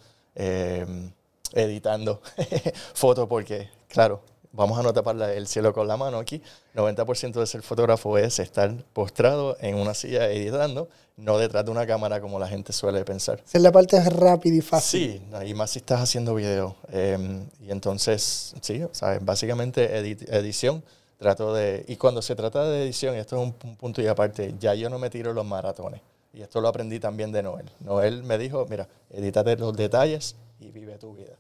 [1.53, 2.21] editando
[2.95, 4.21] fotos, porque claro,
[4.57, 6.43] vamos a no tapar el cielo con la mano aquí,
[6.75, 11.87] 90% de ser fotógrafo es estar postrado en una silla editando, no detrás de una
[11.87, 13.43] cámara como la gente suele pensar.
[13.53, 15.23] Es la parte rápida y fácil.
[15.31, 16.75] Sí, y más si estás haciendo video.
[16.91, 19.25] Em, y entonces, sí, ¿sabes?
[19.25, 20.83] básicamente edición.
[21.19, 24.75] Trato de, y cuando se trata de edición, esto es un, punto y aparte, ya
[24.75, 26.03] yo no me tiro los maratones.
[26.35, 27.71] Y esto lo aprendí también de Noel.
[27.81, 31.37] Noel me dijo, mira, edítate los detalles y vive tu vida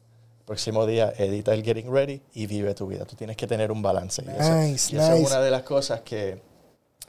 [0.47, 3.05] próximo día edita el Getting Ready y vive tu vida.
[3.05, 4.23] Tú tienes que tener un balance.
[4.25, 6.41] y, eso, es una de las cosas que,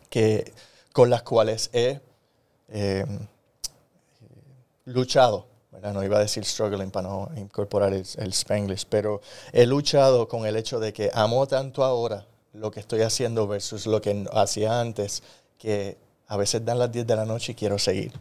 [0.10, 0.52] que
[0.92, 2.02] con las cuales he
[2.70, 3.20] em,
[4.86, 5.48] luchado.
[5.94, 9.22] No iba a decir struggling para no incorporar el, el Spanglish, pero
[9.54, 13.86] he luchado con el hecho de que amo tanto ahora lo que estoy haciendo versus
[13.86, 15.22] lo que hacía antes,
[15.60, 15.98] que
[16.28, 18.12] a veces dan las 10 de la noche y quiero seguir.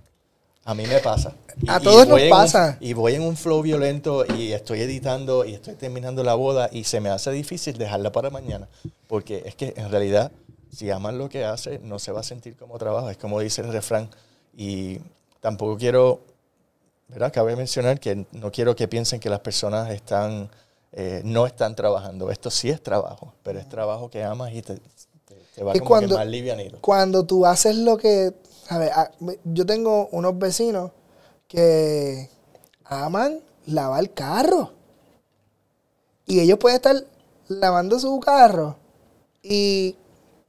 [0.66, 1.32] A mí me pasa.
[1.68, 2.76] A todos nos un- pasa.
[2.80, 6.84] y voy en un flow violento y estoy editando y estoy terminando la boda y
[6.84, 8.68] se me hace difícil dejarla para mañana.
[9.06, 10.32] Porque es que en realidad,
[10.70, 13.08] si aman lo que hace, no se va a sentir como trabajo.
[13.10, 14.10] Es como dice el refrán.
[14.56, 14.98] Y
[15.40, 16.20] tampoco quiero,
[17.08, 17.32] ¿verdad?
[17.32, 20.50] Cabe mencionar que no quiero que piensen que las personas están,
[20.92, 22.30] eh, no están trabajando.
[22.30, 24.74] Esto sí es trabajo, pero es trabajo que amas y te,
[25.24, 26.78] te- te va Y como cuando- que más livianito.
[26.80, 28.32] Cuando tú haces lo que,
[28.70, 30.90] Ah, me- Yo tengo unos vecinos
[31.48, 32.30] que
[32.84, 34.72] aman lavar carro.
[36.26, 37.04] Y ellos pueden estar
[37.48, 38.76] lavando su carro
[39.42, 39.96] y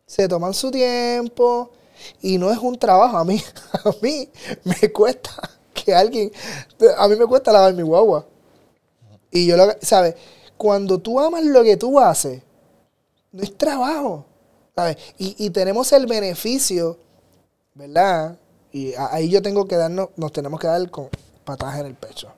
[0.06, 1.72] se toman su tiempo
[2.22, 3.18] y no es un trabajo.
[3.18, 3.42] A mí,
[3.86, 4.30] a mí
[4.64, 5.32] me cuesta
[5.74, 6.32] que alguien,
[6.98, 8.28] a mí me cuesta lavar mi guagua.
[9.32, 10.16] Y yo lo, ¿sabes?
[10.58, 12.42] Cuando tú amas lo que tú haces,
[13.34, 14.26] no es trabajo.
[14.76, 14.98] ¿sabes?
[15.18, 17.00] Y, y tenemos el beneficio,
[17.78, 18.38] ¿verdad?
[18.72, 21.10] Y ahí yo tengo que darnos, nos tenemos que dar con
[21.46, 22.30] patadas en el pecho.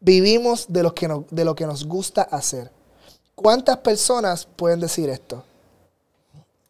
[0.00, 2.70] Vivimos de, los que nos, de lo que nos gusta hacer.
[3.34, 5.42] ¿Cuántas personas pueden decir esto?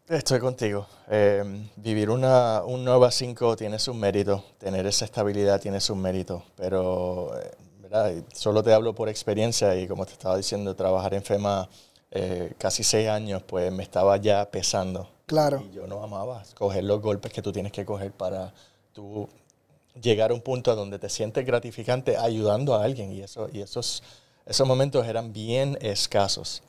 [0.06, 0.86] Estoy contigo.
[1.10, 1.42] Eh,
[1.76, 6.42] vivir una, un 9 a 5 tiene sus méritos, tener esa estabilidad tiene sus méritos,
[6.56, 11.68] pero eh, solo te hablo por experiencia y como te estaba diciendo, trabajar en FEMA
[12.10, 15.08] eh, casi seis años, pues me estaba ya pesando.
[15.26, 15.62] Claro.
[15.68, 18.52] Y yo no amaba coger los golpes que tú tienes que coger para
[18.92, 19.28] tú
[20.00, 23.60] llegar a un punto a donde te sientes gratificante ayudando a alguien y, eso, y
[23.60, 24.02] esos,
[24.44, 26.62] esos momentos eran bien escasos.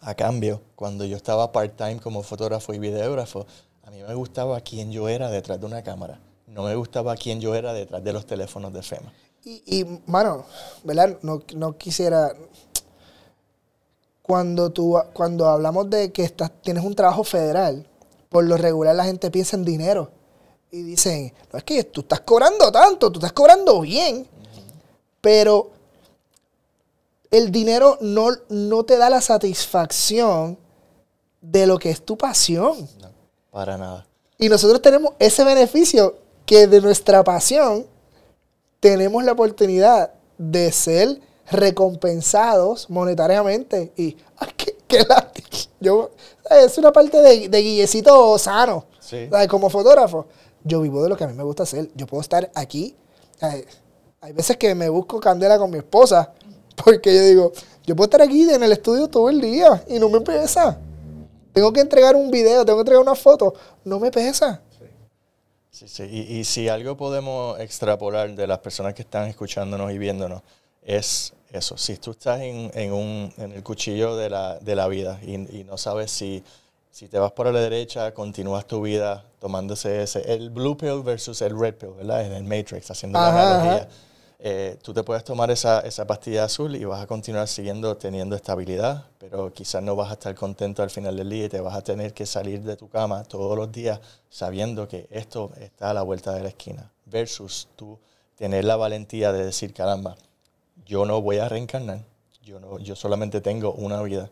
[0.00, 3.46] A cambio, cuando yo estaba part-time como fotógrafo y videógrafo,
[3.84, 6.18] a mí me gustaba quién yo era detrás de una cámara.
[6.48, 9.12] No me gustaba quién yo era detrás de los teléfonos de FEMA.
[9.44, 10.44] Y, y, mano,
[10.84, 11.18] ¿verdad?
[11.22, 12.34] No, no quisiera.
[14.22, 17.86] Cuando tú cuando hablamos de que estás, tienes un trabajo federal,
[18.28, 20.10] por lo regular la gente piensa en dinero.
[20.70, 24.26] Y dicen, no es que tú estás cobrando tanto, tú estás cobrando bien.
[25.20, 25.70] Pero
[27.30, 30.58] el dinero no, no te da la satisfacción
[31.40, 32.88] de lo que es tu pasión.
[33.00, 33.10] No,
[33.50, 34.06] para nada.
[34.38, 37.86] Y nosotros tenemos ese beneficio que de nuestra pasión
[38.80, 41.20] tenemos la oportunidad de ser
[41.52, 43.92] recompensados monetariamente.
[43.96, 45.48] Y ay, qué, qué lástima.
[45.80, 46.10] Yo,
[46.50, 48.86] es una parte de, de guillecito sano.
[49.50, 50.26] Como fotógrafo,
[50.64, 51.90] yo vivo de lo que a mí me gusta hacer.
[51.94, 52.96] Yo puedo estar aquí.
[54.20, 56.32] Hay veces que me busco candela con mi esposa
[56.84, 57.52] porque yo digo,
[57.84, 60.78] yo puedo estar aquí en el estudio todo el día y no me pesa.
[61.52, 63.52] Tengo que entregar un video, tengo que entregar una foto,
[63.84, 64.62] no me pesa.
[65.70, 66.04] Sí, sí.
[66.04, 70.42] Y, y si algo podemos extrapolar de las personas que están escuchándonos y viéndonos,
[70.82, 71.76] es eso.
[71.76, 75.34] Si tú estás en, en un, en el cuchillo de la, de la vida y,
[75.60, 76.42] y no sabes si,
[76.90, 81.42] si te vas por la derecha, continúas tu vida tomándose ese, el blue pill versus
[81.42, 82.24] el red pill, ¿verdad?
[82.26, 83.82] En el Matrix, haciendo la Ajá, analogía.
[83.82, 83.88] ajá.
[84.44, 88.34] Eh, tú te puedes tomar esa, esa pastilla azul y vas a continuar siguiendo teniendo
[88.34, 91.76] estabilidad, pero quizás no vas a estar contento al final del día y te vas
[91.76, 95.94] a tener que salir de tu cama todos los días sabiendo que esto está a
[95.94, 98.00] la vuelta de la esquina, versus tú
[98.34, 100.16] tener la valentía de decir, caramba,
[100.86, 102.00] yo no voy a reencarnar,
[102.42, 104.30] yo, no, yo solamente tengo una vida,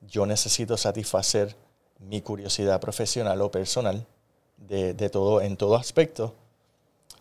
[0.00, 1.56] yo necesito satisfacer
[1.98, 4.06] mi curiosidad profesional o personal
[4.56, 6.34] de, de todo, en todo aspecto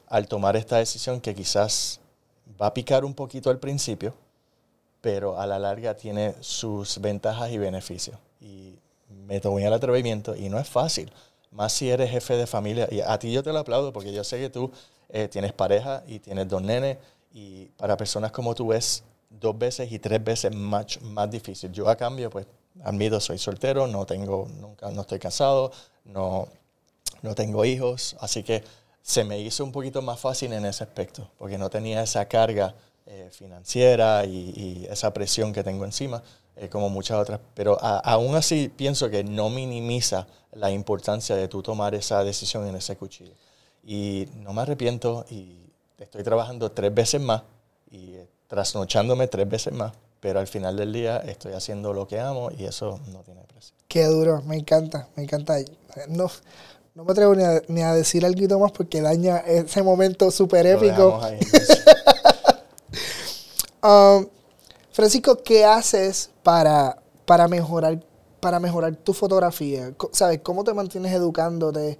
[0.07, 1.99] al tomar esta decisión que quizás
[2.59, 4.13] va a picar un poquito al principio,
[5.01, 8.17] pero a la larga tiene sus ventajas y beneficios.
[8.41, 8.75] Y
[9.27, 11.11] me tomé el atrevimiento y no es fácil,
[11.51, 12.87] más si eres jefe de familia.
[12.91, 14.71] Y a ti yo te lo aplaudo porque yo sé que tú
[15.09, 16.97] eh, tienes pareja y tienes dos nenes
[17.33, 21.71] y para personas como tú es dos veces y tres veces más, más difícil.
[21.71, 22.47] Yo a cambio, pues,
[22.83, 25.71] admito, soy soltero, no tengo, nunca, no estoy casado,
[26.05, 26.47] no,
[27.21, 28.63] no tengo hijos, así que
[29.01, 32.75] se me hizo un poquito más fácil en ese aspecto, porque no tenía esa carga
[33.05, 36.21] eh, financiera y, y esa presión que tengo encima,
[36.55, 37.39] eh, como muchas otras.
[37.55, 42.67] Pero a- aún así pienso que no minimiza la importancia de tú tomar esa decisión
[42.67, 43.33] en ese cuchillo.
[43.83, 45.57] Y no me arrepiento y
[45.99, 47.43] estoy trabajando tres veces más
[47.91, 52.19] y eh, trasnochándome tres veces más, pero al final del día estoy haciendo lo que
[52.19, 53.75] amo y eso no tiene precio.
[53.87, 55.57] Qué duro, me encanta, me encanta.
[56.07, 56.29] No,
[56.95, 60.65] no me atrevo ni a, ni a decir algo más porque daña ese momento súper
[60.65, 61.19] épico.
[61.21, 61.39] ahí.
[63.81, 64.27] Um,
[64.91, 68.03] Francisco, ¿qué haces para, para, mejorar,
[68.41, 69.93] para mejorar tu fotografía?
[70.11, 70.41] ¿Sabes?
[70.43, 71.97] ¿Cómo te mantienes educándote?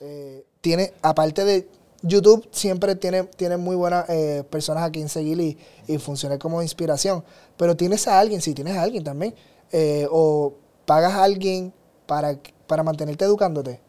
[0.00, 1.68] Eh, tiene, aparte de
[2.02, 6.62] YouTube, siempre tiene, tiene muy buenas eh, personas a quien seguir y, y funcionar como
[6.62, 7.24] inspiración.
[7.56, 9.34] Pero tienes a alguien, sí, tienes a alguien también.
[9.72, 11.72] eh, o pagas a alguien
[12.06, 13.80] para, para mantenerte educándote.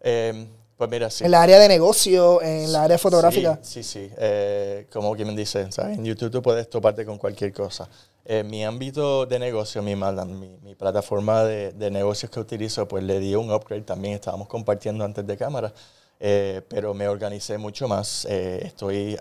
[0.00, 1.24] Eh, Pues mira, sí.
[1.24, 3.58] En la área de negocio, en la área fotográfica.
[3.62, 4.12] Sí, sí, sí.
[4.16, 5.98] Eh, como quien dice, ¿sabes?
[5.98, 7.88] en YouTube tú puedes toparte con cualquier cosa.
[8.24, 13.02] En mi ámbito de negocio, mi, mi, mi plataforma de, de, negocios que utilizo, pues
[13.02, 13.82] le di un upgrade.
[13.82, 15.72] También estábamos compartiendo antes de cámara,
[16.20, 18.26] eh, pero me organicé mucho más.
[18.28, 19.18] Eh, estoy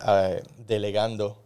[0.67, 1.43] delegando,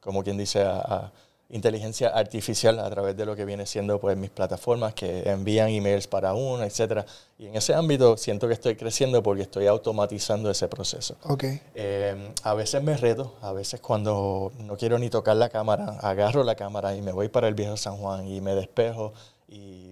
[0.00, 1.12] como quien dice, a
[1.48, 6.06] inteligencia artificial a través de lo que viene siendo pues mis plataformas que envían emails
[6.06, 7.06] para uno, etcétera.
[7.38, 11.16] Y en ese ámbito siento que estoy creciendo porque estoy automatizando ese proceso.
[11.22, 11.60] Okay.
[11.74, 16.42] Eh, a veces me reto, a veces cuando no quiero ni tocar la cámara, agarro
[16.42, 19.12] la cámara y me voy para el viejo San Juan y me despejo
[19.48, 19.85] y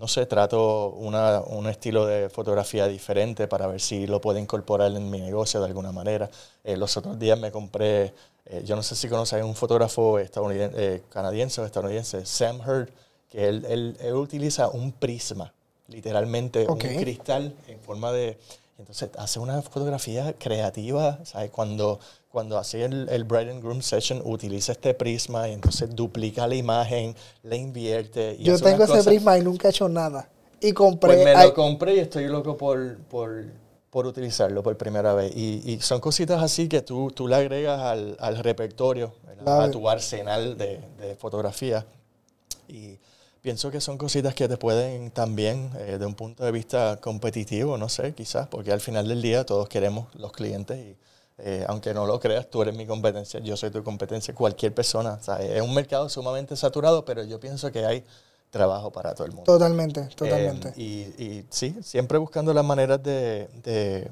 [0.00, 4.92] no sé, trato una, un estilo de fotografía diferente para ver si lo puedo incorporar
[4.92, 6.30] en mi negocio de alguna manera.
[6.64, 8.14] Eh, los otros días me compré
[8.50, 12.60] eh, yo no sé si conoces a un fotógrafo estadounidense, eh, canadiense o estadounidense, Sam
[12.60, 12.88] Hurd,
[13.28, 15.52] que él, él, utiliza un prisma,
[15.88, 18.38] literalmente un cristal en forma de...
[18.78, 21.50] Entonces hace una fotografía creativa, ¿sabes?
[21.50, 21.98] Cuando,
[22.30, 26.54] cuando hace el, el Bride and Groom Session utiliza este prisma y entonces duplica la
[26.54, 28.36] imagen, le invierte.
[28.38, 30.28] Y Yo tengo ese prisma y nunca he hecho nada.
[30.60, 31.14] Y compré...
[31.14, 33.46] Pues me lo compré y estoy loco por, por
[33.90, 35.34] por utilizarlo por primera vez.
[35.34, 39.14] Y, son cositas así que tú, tú le agregas al, al repertorio,
[39.46, 41.86] a tu arsenal de, de, fotografía.
[42.68, 42.98] Y
[43.42, 47.78] pienso que son cositas que te pueden también, eh, de un punto de vista competitivo,
[47.78, 50.96] no sé, quizás, porque al final del día todos queremos los clientes y
[51.40, 55.20] eh, aunque no lo creas, tú eres mi competencia, yo soy tu competencia, cualquier persona.
[55.38, 58.04] es un mercado sumamente saturado, pero yo pienso que hay
[58.50, 59.44] trabajo para todo el mundo.
[59.44, 60.72] Totalmente, totalmente.
[60.76, 64.10] Eh, y, sí, siempre buscando las maneras de, de,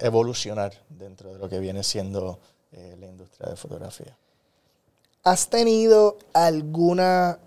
[0.00, 2.38] evolucionar dentro de lo que viene siendo
[2.72, 4.16] eh, la industria de fotografía.
[5.22, 7.38] ¿Has tenido alguna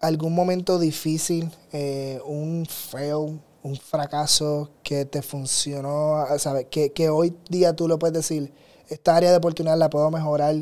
[0.00, 6.66] algún momento difícil, eh, un fail, un fracaso que te funcionó, ¿sabes?
[6.70, 8.52] Que, que hoy día tú lo puedes decir,
[8.88, 10.56] esta área de oportunidad la puedo mejorar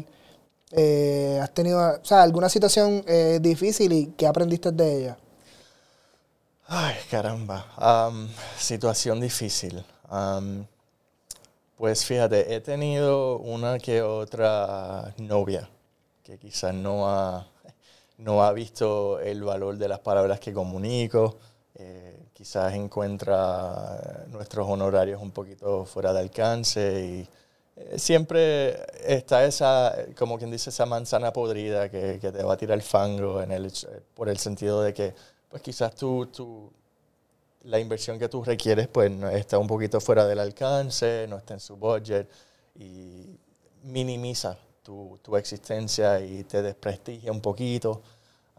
[0.73, 5.19] eh, ¿Has tenido alguna situación eh, difícil y qué aprendiste de ella?
[6.67, 7.67] Ay, caramba.
[8.59, 9.83] situación difícil.
[11.77, 15.71] pues fíjate, he tenido una que otra novia
[16.23, 17.47] que quizás no ha,
[18.19, 21.39] no ha visto el valor de las palabras que comunico.
[21.75, 27.29] Eh, quizás encuentra nuestros honorarios un poquito fuera de alcance y
[27.77, 32.57] eh, siempre está esa, como quien dice, esa manzana podrida que, que te va a
[32.57, 33.73] tirar el fango en el,
[34.15, 35.15] por el sentido de que,
[35.49, 36.73] pues quizás tú, tú,
[37.63, 41.61] la inversión que tú requieres, pues está un poquito fuera del alcance, no está en
[41.61, 42.29] su budget
[42.75, 43.39] y
[43.85, 48.01] minimiza tu, tu existencia y te desprestigia un poquito.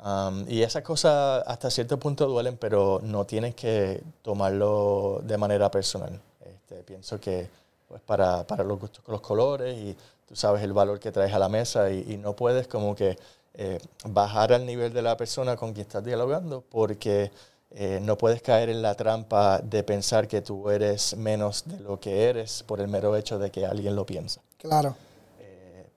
[0.06, 5.72] Um, y esas cosas hasta cierto punto duelen, pero no tienes que tomarlo de manera
[5.72, 6.22] personal.
[6.46, 7.50] Este, pienso que
[7.88, 11.34] pues para, para los gustos con los colores y tú sabes el valor que traes
[11.34, 13.18] a la mesa y, no puedes como que
[13.56, 17.32] eh, bajar al nivel de la persona con quien estás dialogando porque
[17.72, 22.00] eh, no puedes caer en la trampa de pensar que tú eres menos de lo
[22.00, 24.42] que eres por el mero hecho de que alguien lo piensa.
[24.60, 24.96] Claro.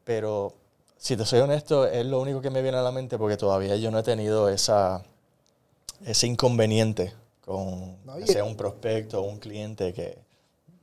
[0.05, 0.55] Pero
[0.97, 3.77] si te soy honesto, es lo único que me viene a la mente porque todavía
[3.77, 5.03] yo no he tenido esa,
[6.05, 7.13] ese inconveniente
[7.45, 10.17] con sea un prospecto o un cliente que,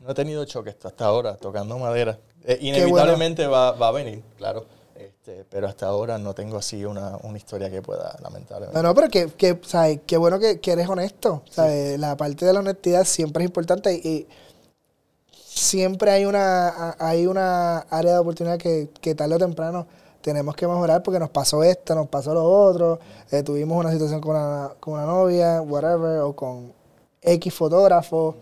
[0.04, 2.18] no he tenido choques hasta ahora, tocando madera.
[2.46, 4.66] Eh, inevitablemente va, va, a venir, claro.
[4.96, 8.76] Este, pero hasta ahora no tengo así una, una historia que pueda, lamentablemente.
[8.76, 10.00] No, no, pero que, que ¿sabes?
[10.06, 11.44] qué bueno que, que, eres honesto.
[11.50, 12.00] ¿sabes?
[12.00, 14.28] La parte de la honestidad siempre es importante y
[15.60, 19.88] siempre hay una, hay una área de oportunidad que, que tarde o temprano
[20.22, 23.00] tenemos que mejorar porque nos pasó esto, nos pasó lo otro,
[23.32, 26.74] eh, tuvimos una situación con una, con una novia, whatever, o con
[27.22, 28.38] X fotógrafo.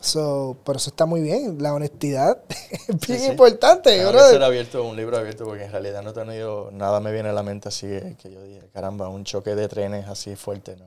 [0.00, 1.62] So, por eso está muy bien.
[1.62, 2.38] La honestidad
[2.88, 3.96] es bien importante.
[4.00, 7.32] ser abierto, un libro abierto, porque en realidad no he tenido nada me viene a
[7.32, 7.86] la mente así
[8.20, 10.86] que yo dije, caramba, un choque de trenes así fuerte, ¿no?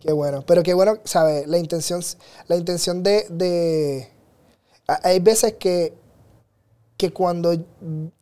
[0.00, 0.44] Qué bueno.
[0.46, 1.46] Pero qué bueno, ¿sabes?
[1.46, 2.00] La intención,
[2.48, 4.15] la intención de, de.
[4.86, 5.94] Hay veces que,
[6.96, 7.54] que cuando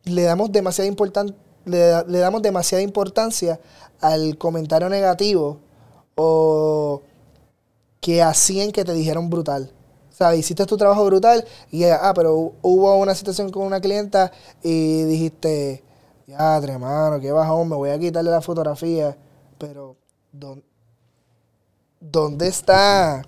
[0.03, 1.35] le damos demasiada importancia
[1.65, 3.59] le, le damos demasiada importancia
[3.99, 5.59] al comentario negativo
[6.15, 7.01] o
[7.99, 9.71] que hacían que te dijeron brutal.
[10.15, 10.39] ¿sabes?
[10.39, 14.31] Hiciste tu trabajo brutal y, ah, pero hubo una situación con una clienta
[14.63, 15.83] y dijiste,
[16.25, 19.17] ya, hermano, qué bajón, me voy a quitarle la fotografía.
[19.57, 19.97] Pero,
[21.99, 23.23] ¿dónde, está?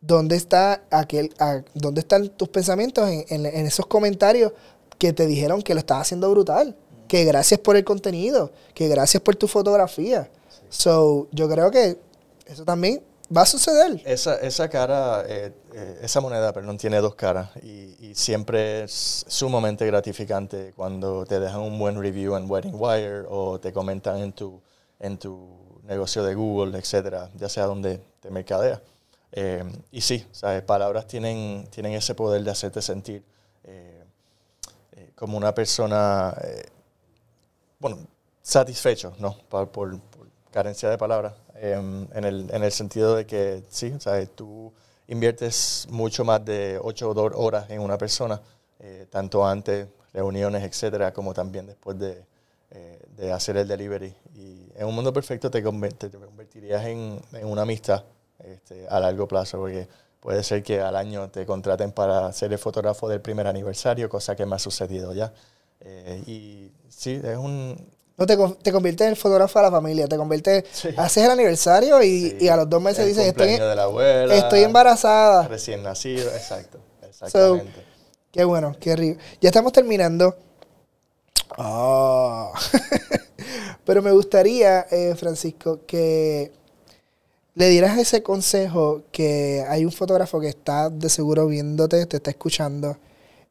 [0.00, 1.34] ¿Dónde está aquel,
[1.74, 4.52] dónde están tus pensamientos en, esos comentarios
[4.96, 6.76] que te dijeron que lo estabas haciendo brutal?
[7.08, 10.30] Que gracias por el contenido, que gracias por tu fotografía.
[10.68, 11.98] So, yo creo que
[12.46, 13.02] eso también
[13.34, 14.00] va a suceder.
[14.04, 19.24] Esa, esa cara, eh, eh, esa moneda, perdón, tiene dos caras y, y, siempre es
[19.26, 24.32] sumamente gratificante cuando te dejan un buen review en Wedding Wire o te comentan en
[24.32, 24.60] tu,
[25.00, 28.80] en tu negocio de Google, etcétera, ya sea donde te mercadea.
[29.32, 30.62] Eh, y sí, ¿sabes?
[30.62, 33.24] palabras tienen, tienen ese poder de hacerte sentir
[35.14, 36.34] como una persona,
[37.80, 37.98] bueno,
[38.40, 39.36] satisfecho, ¿no?
[39.48, 41.34] Por, por, por carencia de palabras.
[41.54, 44.30] Em, en, el, en, el, sentido de que sí, ¿sabes?
[44.34, 44.72] tú
[45.08, 48.40] inviertes mucho más de 8 horas en una persona,
[48.78, 52.24] eh, tanto antes, reuniones, etcétera, como también después de,
[52.70, 54.14] eh, de, hacer el delivery.
[54.34, 58.04] Y en un mundo perfecto te, convertirías en, en, una amistad
[58.44, 59.88] este, a largo plazo, porque
[60.20, 64.36] puede ser que al año te contraten para ser el fotógrafo del primer aniversario, cosa
[64.36, 65.32] que me ha sucedido ya.
[65.80, 67.76] Eh, y sí, es un,
[68.18, 70.64] no, te, te conviertes en el fotógrafo de la familia, te conviertes,
[70.96, 75.46] haces el aniversario y, a los dos meses dices, estoy, de la abuela, estoy embarazada.
[75.46, 77.84] Recién nacido, exacto, exactamente.
[78.32, 79.20] qué bueno, qué rico.
[79.40, 80.36] Ya estamos terminando.
[81.56, 82.52] Ah.
[83.84, 86.50] Pero me gustaría, eh, Francisco, que
[87.58, 92.30] le dieras ese consejo que hay un fotógrafo que está de seguro viéndote, te está
[92.30, 92.96] escuchando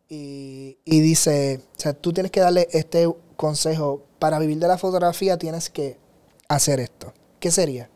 [0.08, 4.78] y, y dice, o sea, tú tienes que darle este consejo para vivir de la
[4.78, 5.98] fotografía tienes que
[6.48, 7.14] hacer esto.
[7.42, 7.90] ¿Qué sería?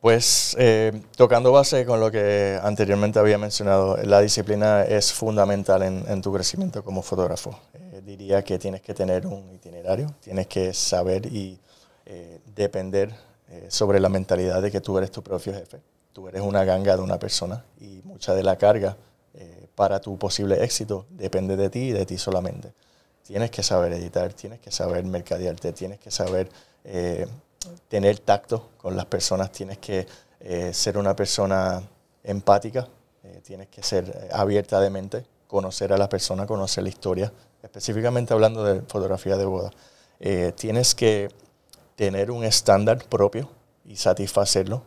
[0.00, 6.22] Pues eh, tocando base con lo que anteriormente había mencionado, la disciplina es fundamental en,
[6.22, 7.58] tu crecimiento como fotógrafo.
[7.74, 11.58] Eh, diría que tienes que tener un itinerario, tienes que saber y
[12.06, 13.12] eh, depender
[13.68, 15.80] sobre la mentalidad de que tú eres tu propio jefe.
[16.12, 18.96] Tú eres una ganga de una persona y mucha de la carga
[19.74, 22.72] para tu posible éxito depende de ti y de ti solamente
[23.30, 26.50] tienes que saber editar, tienes que saber mercadearte, tienes que saber
[26.82, 27.28] eh,
[27.86, 30.04] tener tacto con las personas, tienes que
[30.40, 31.80] eh, ser una persona
[32.24, 32.88] empática,
[33.22, 37.32] eh, tienes que ser abierta de mente, conocer a la persona, conocer la historia,
[37.62, 39.70] específicamente hablando de fotografía de boda.
[40.56, 41.28] tienes que
[42.00, 43.50] tener un estándar propio
[43.84, 44.82] y satisfacerlo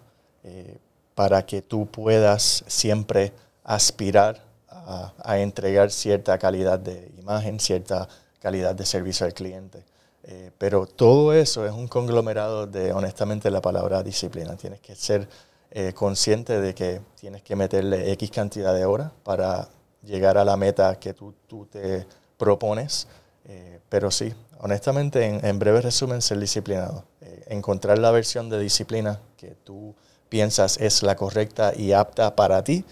[1.13, 3.31] para que tú puedas siempre
[3.63, 8.07] aspirar a, a, entregar cierta calidad de imagen, cierta
[8.39, 9.85] calidad de servicio al cliente.
[10.23, 14.55] Eh, pero todo eso es un conglomerado de, honestamente, la palabra disciplina.
[14.55, 15.27] Tienes que ser
[15.71, 19.67] eh, consciente de que tienes que meterle X cantidad de horas para
[20.01, 22.07] llegar a la meta que tú, tú te
[22.37, 23.07] propones.
[23.45, 24.33] Eh, pero sí,
[24.63, 27.05] honestamente, en, en, breve resumen, ser disciplinado.
[27.47, 29.93] encontrar la versión de disciplina que tú
[30.29, 32.85] piensas es la correcta y apta para ti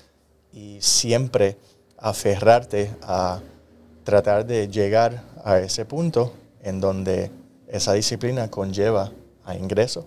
[0.52, 1.58] y siempre
[1.98, 3.40] aferrarte a
[4.04, 7.32] tratar de llegar a ese punto en donde
[7.68, 9.12] esa disciplina conlleva
[9.46, 10.06] a ingreso,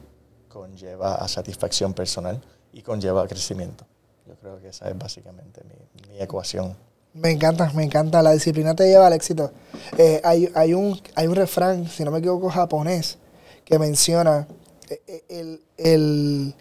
[0.48, 2.40] conlleva a satisfacción personal
[2.72, 3.86] y conlleva a crecimiento.
[4.26, 6.76] Yo creo que esa es básicamente mi, ecuación.
[7.14, 8.22] Me encanta, me encanta.
[8.22, 9.52] La disciplina te lleva al éxito.
[9.96, 13.18] Eh, hay, hay, un, hay un refrán, si no me equivoco, japonés,
[13.64, 14.46] que menciona
[14.90, 16.54] eh, eh, el, el,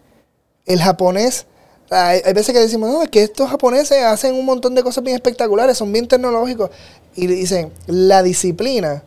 [0.66, 1.46] el japonés
[1.90, 5.14] hay, veces que decimos, no, es que estos japoneses hacen un montón de cosas bien
[5.14, 6.70] espectaculares, son bien tecnológicos.
[7.14, 9.04] Y dicen, la disciplina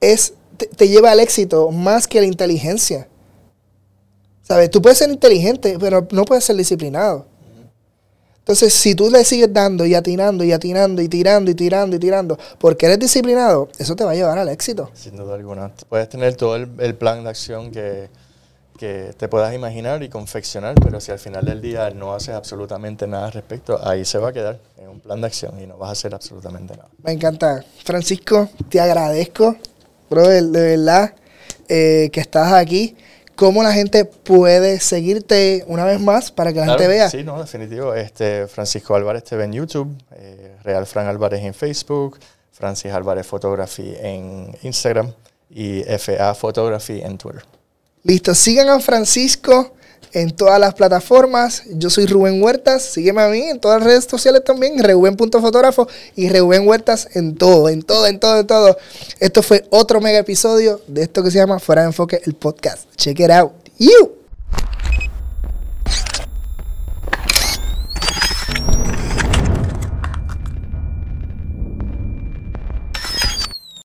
[0.00, 0.34] es,
[0.76, 3.08] te, lleva al éxito más que la inteligencia.
[4.42, 4.70] ¿Sabes?
[4.70, 7.26] Tú puedes ser inteligente, pero no puedes ser disciplinado.
[8.50, 12.00] Entonces, si tú le sigues dando y atinando y atinando y tirando y tirando y
[12.00, 14.90] tirando, porque eres disciplinado, eso te va a llevar al éxito.
[14.92, 15.70] Sin duda alguna.
[15.88, 18.08] Puedes tener todo el plan de acción que,
[18.76, 23.06] que te puedas imaginar y confeccionar, pero si al final del día no haces absolutamente
[23.06, 25.78] nada al respecto, ahí se va a quedar en un plan de acción y no
[25.78, 26.88] vas a hacer absolutamente nada.
[27.04, 27.64] Me encanta.
[27.84, 29.54] Francisco, te agradezco,
[30.10, 31.14] brother, de verdad,
[31.68, 32.96] eh, que estás aquí.
[33.40, 37.08] ¿Cómo la gente puede seguirte una vez más para que la gente vea?
[37.08, 37.94] Sí, no, definitivo.
[37.94, 42.18] Este, Francisco Álvarez TV en YouTube, eh, Real Fran Álvarez en Facebook,
[42.52, 45.10] Francis Álvarez Photography en Instagram
[45.48, 47.42] y FA Photography en Twitter.
[48.02, 49.74] Listo, sigan a Francisco
[50.12, 51.62] en todas las plataformas.
[51.72, 56.28] Yo soy Rubén Huertas, sígueme a mí en todas las redes sociales también, Reuben.fotógrafo y
[56.28, 58.76] Rubén Huertas en todo, en todo, en todo, en todo.
[59.18, 62.84] Esto fue otro mega episodio de esto que se llama Fuera de Enfoque, el podcast.
[62.96, 63.52] Check it out.
[63.78, 64.19] You.